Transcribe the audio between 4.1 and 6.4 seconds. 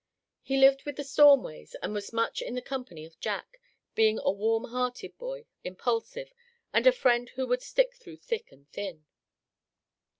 a warm hearted boy, impulsive,